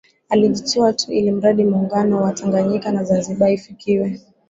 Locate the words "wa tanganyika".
2.21-2.91